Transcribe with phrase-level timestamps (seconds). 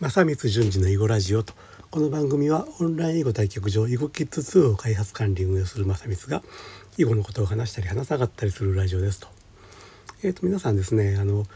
[0.00, 1.54] 正光淳二の囲碁ラジオと
[1.90, 6.40] この番組はオンライン囲碁対局場囲碁キッズ2を開発管理運営する正光が
[6.96, 9.26] 囲碁のことを話したり話さなかったりするラジオですと。
[10.22, 11.46] えー、と皆さんですねあの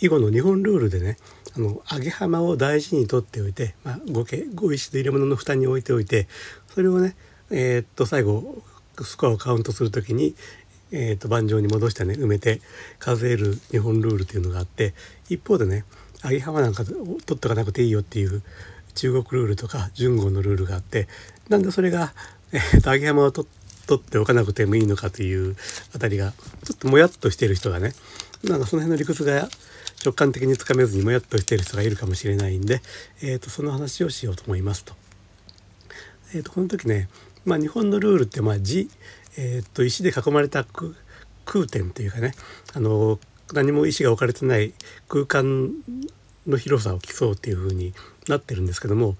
[0.00, 1.18] 囲碁の日本ルールでね
[1.54, 6.28] あの上げ浜を大事にとっておいて、まあ、ごけご石と入れ物の蓋に置いておいて
[6.68, 7.14] それをね
[7.50, 8.62] えー、っと最後
[9.02, 10.34] スコアをカウントする時に、
[10.92, 12.62] えー、と盤上に戻してね埋めて
[12.98, 14.94] 数える日本ルールというのがあって
[15.28, 15.84] 一方でね
[16.22, 18.42] アゲハマなんか取っとかなくていいよっていう
[18.94, 21.08] 中国ルールとか順号のルールがあって
[21.48, 22.12] なんでそれが、
[22.52, 23.46] えー、とアゲハマを取
[23.94, 25.56] っておかなくてもいいのかという
[25.94, 26.32] あたりが
[26.64, 27.92] ちょっともやっとしている人がね
[28.44, 29.48] なんかその辺の理屈が
[30.04, 32.80] 直感的につかめずにもやっとしている人がいるかもしれないんで、
[33.22, 34.94] えー、とその話をしようと思いますと。
[36.34, 37.08] えー、とこの時ね、
[37.44, 38.90] まあ、日本のルールってまあ字、
[39.38, 40.64] えー、と石で囲まれた
[41.44, 42.32] 空点というかね
[42.74, 43.18] あの
[43.52, 44.72] 何も石が置かれてない
[45.08, 45.72] 空間
[46.46, 47.92] の広さを競うっていう風に
[48.28, 49.16] なってるんですけども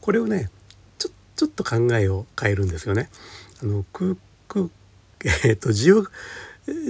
[0.00, 0.50] これをね
[0.98, 3.08] ちょちょっと考えを変えるんですよね。
[3.62, 4.16] あの空
[4.48, 4.68] 空
[5.44, 6.04] えー、と字を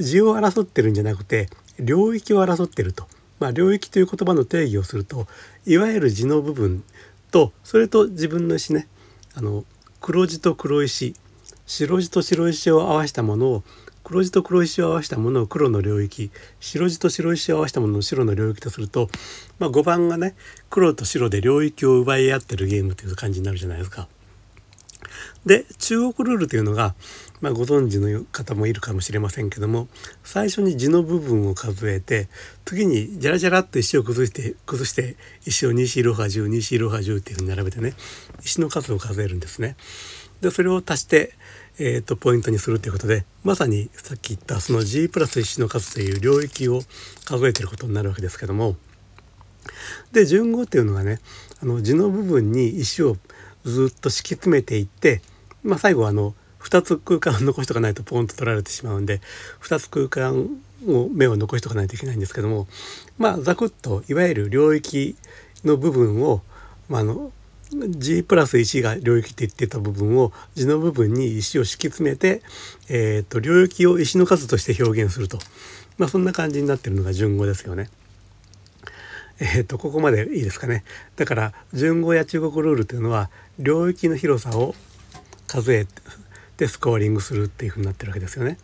[0.00, 3.06] 字を争ってるんじゃなくて領域を争ってると。
[3.38, 5.26] まあ、領域という言葉の定義をすると
[5.66, 6.84] いわゆる字の部分
[7.32, 8.86] とそれと自分の石ね
[9.34, 9.64] あの
[10.00, 11.16] 黒地と黒石
[11.66, 13.64] 白地と白石を合わせたものを
[14.04, 19.08] 黒地と黒石を合わせたものを黒の領域白地と白石を合わせたものを白の領域とすると、
[19.58, 20.34] まあ、5番がね
[20.70, 24.08] 黒と白で領域を奪い合ってるゲームという感じになるじゃないですか。
[25.44, 26.94] で中国ルールというのが、
[27.40, 29.88] まあ、ご存知の方もいるかもしれませんけども
[30.22, 32.28] 最初に地の部分を数えて
[32.64, 37.94] 次にジャラジャラっと石を崩して崩して石を西いろは10西いろは10っていうふうに並べてね
[38.44, 39.76] 石の数を数えるんですね。
[40.42, 41.32] でそれを足して、
[41.78, 46.80] えーと、ポイントにするということでまさにさっき言ったその G プラス石の数という領域を
[47.24, 48.76] 数えてることになるわけですけども。
[50.10, 51.20] で順号っていうのはね
[51.62, 53.16] あの地の部分に石を
[53.64, 55.22] ずっと敷き詰めていって、
[55.62, 59.20] まあ、最後あの2つ空間を残しとかないとポンと取られてしまうんで
[59.62, 60.48] 2つ空間
[60.88, 62.66] を目を残しとかないといけないんですけども
[63.18, 65.14] まあざくっといわゆる領域
[65.64, 66.42] の部分を、
[66.88, 67.30] ま、あの
[67.72, 72.42] G プラス石が領域って言ってた部分を字の部分に石を敷き詰めて、
[72.88, 75.38] えーと、領域を石の数として表現すると、
[75.98, 77.88] まあ、そんな感じになってるのが順語ですよね。
[79.40, 80.84] えーと、ここまでいいですかね。
[81.16, 84.74] だから順語や中国ルールというのは領域の広さを
[85.46, 85.86] 数え
[86.56, 88.58] てスコアリングするっていうふうになってるわけですよね。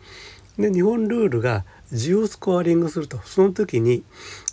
[0.57, 4.03] で日本ルールが字をスコアリングするとその時に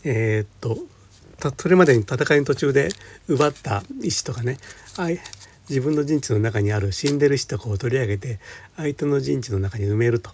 [0.05, 0.79] えっ、と
[1.57, 2.89] それまでに戦いの途中で
[3.29, 4.59] 奪った石とかね
[5.69, 8.39] 自分の陣地の中にある死んでる石とかを取り上げて
[8.77, 10.31] 相手の陣地の中に埋めると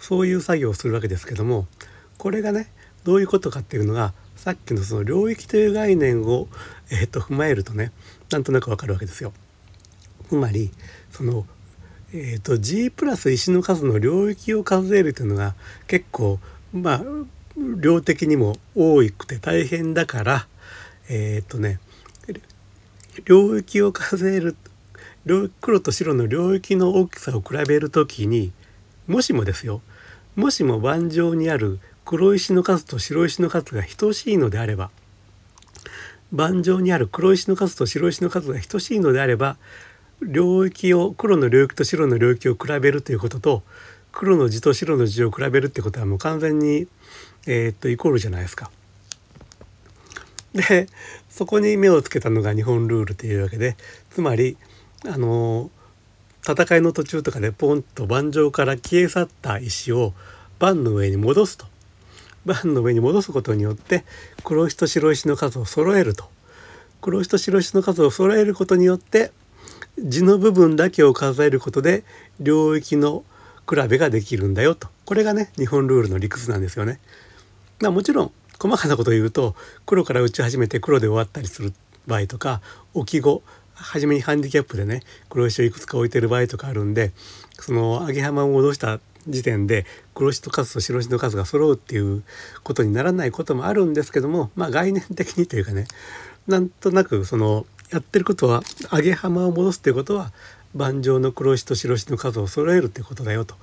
[0.00, 1.66] そういう作業をするわけですけども
[2.18, 2.72] これがね
[3.04, 6.48] どういうことかっていうのがさっきのその領域という概念を、
[6.90, 7.92] えー、と踏まえるとね
[8.30, 9.32] なんとなくわかるわけですよ。
[10.28, 10.70] つまり
[11.10, 11.46] その
[12.14, 15.54] えーと、G プラス石の数の領域を数えるというのが
[15.86, 16.38] 結構
[16.72, 17.02] まあ
[17.80, 20.46] 量的にも多くて大変だから
[21.08, 21.78] えっ、とね
[23.24, 24.56] 領域を数える
[25.60, 28.52] 黒と白の領域の大きさを比べる時に
[29.06, 29.80] もしもですよ
[30.34, 34.90] もしも盤上にある黒石の数と白石の数が等しいのであれば
[36.32, 39.56] 盤上にある黒石の数と白石の数が等しいのであれば
[40.22, 43.62] 領域を黒の領域と白の領域を比べるということと
[44.12, 46.86] 黒の字と白の字を比べるってことはもう完全に
[47.46, 48.70] えー、っとイコールじゃないですか。
[50.54, 50.86] で
[51.30, 53.76] そこに目をつけたのが日本ルールというわけで
[54.10, 54.58] つまり
[55.06, 55.70] あの
[56.46, 60.12] 戦いの途中とかでポンと盤上から消え去った石を
[60.58, 61.66] 盤の上に戻すと
[62.44, 64.04] 盤の上に戻すことによって
[64.44, 66.24] 黒石と白石の数を揃えると
[67.00, 69.32] 黒石と白石の数を揃えることによって
[69.98, 72.04] 地の部分だけを数えることで
[72.40, 73.24] 領域の
[73.68, 77.00] 比べができるんだよとこれがね日本ルールの理屈なんですよね。
[77.80, 79.56] ま、もちろん細かなことを言うと
[79.86, 81.72] 黒から打ち始めて黒で終わったりする
[82.06, 82.60] 場合とか
[82.94, 83.42] 置き後
[83.74, 87.12] 初めにハンディキャップでね黒石をいくつか置いてる場合とかあるんで
[87.58, 92.22] その上げ浜を戻した時点で黒石と数と白石の数が揃うっていう
[92.62, 95.86] ことにならないこともあるんですけどもまあ概念的にというかね
[96.46, 98.62] なんとなくそのやってることは
[98.92, 100.32] 上げ浜を戻すっていうことは
[100.74, 103.56] 盤上の黒石と白石の数を揃えるってことだよと。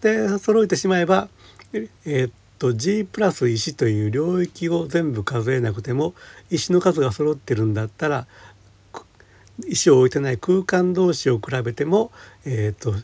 [0.00, 1.28] で揃えてしまえば
[1.72, 6.14] えー、と G プラス石という領域を全部数えなくても
[6.50, 8.26] 石の数が揃ってるんだったら
[9.66, 12.12] 石を置いてない空間同士を比べても、
[12.44, 12.94] えーと、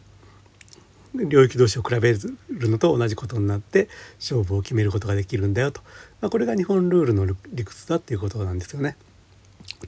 [1.15, 2.19] 領域同士を比べる
[2.51, 3.89] のと同じことになって
[4.19, 5.81] 勝負を決めることができるんだよと、
[6.21, 8.97] まあ、これが日本ルールの理屈だっていうことなんですよね。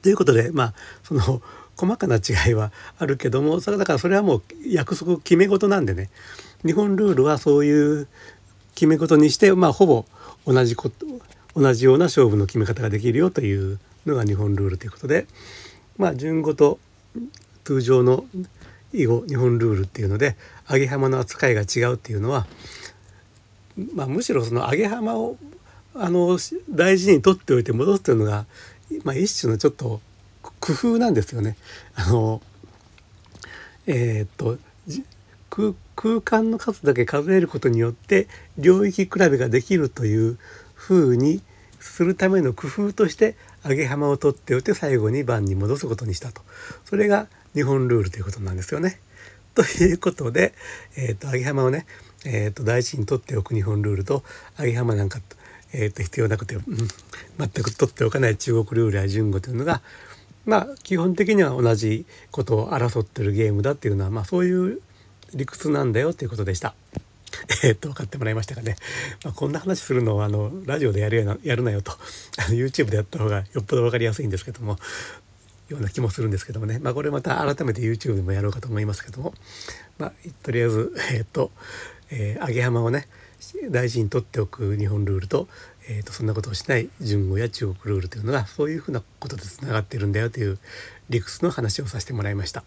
[0.01, 0.73] ということでまあ
[1.03, 1.41] その
[1.77, 6.09] 細かな違いはあるけどもそれだからそれはもう約束決め事なんでね。
[6.65, 8.07] 日本ルールはそういう
[8.73, 10.05] 決め事にしてまあほぼ
[10.45, 11.05] 同じこと
[11.55, 15.27] 同じような勝負の決め方ができるよというのが日本ルールということで
[15.97, 16.79] まあ順語と
[17.63, 18.25] 通常の
[18.93, 20.35] 囲碁日本ルールっていうので
[20.69, 22.45] 揚げ浜の扱いが違うっていうのは、
[23.93, 25.37] まあ、むしろその揚げ浜を
[25.93, 26.37] あの
[26.69, 28.45] 大事に取っておいて戻すというのが、
[29.03, 30.01] まあ、一種のちょっと
[30.59, 31.57] 工夫なんですよね。
[31.95, 32.41] あの
[33.87, 34.57] えー、っと
[35.95, 38.27] 空間の数だけ数えることによって
[38.57, 40.37] 領域比べができるという
[40.73, 41.41] ふうに
[41.79, 46.41] するための工夫として揚げ浜を取っておいて最後に番に戻すことにしたと
[46.83, 48.99] それが日本ルールということなんですよね。
[49.55, 50.53] ということで、
[50.97, 51.85] えーと、揚げ浜をね、
[52.25, 54.21] えーと、大事に取っておく日本ルールと
[54.59, 55.19] 揚げ浜なんか、
[55.71, 59.81] えーと、必要なくて、うん、全く取っておかない中国ルールや順語というのが
[60.45, 64.81] まあ基本的には同じことを争ってるゲームだっていうのは、まあ、そういう
[65.33, 66.75] 理屈なんだよということでした。
[67.63, 68.77] えっと分かってもらいましたかね、
[69.23, 74.77] まあ、こんな話するのはあのラジオでやるなやるなよとあの YouTube でやった方がよっぽど分かりやすいんですけども
[75.69, 79.33] ような気もするんですけどもね、まあ、これまた改めて YouTube でもやろうかと思いますけども、
[79.97, 80.13] まあ、
[80.43, 81.51] とりあえずえっ、と、
[82.11, 83.07] えー、揚げ浜をね
[83.69, 85.47] 大事に取っておく日本ルールと,、
[85.87, 90.57] えーと、そんなことをしない順語や中国ルールというのがそういうふうなことでつながってるんだよという
[91.09, 92.63] 理屈の話をさせてもらいました。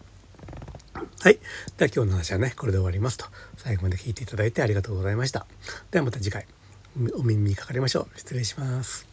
[1.21, 1.39] はい。
[1.77, 3.27] では今日の話はね、これで終わりますと。
[3.57, 5.47] 最後まで聞いていただいてありがとうございました。
[5.91, 6.47] ではまた次回
[7.15, 8.19] お耳にかかりましょう。
[8.19, 9.08] 失礼します。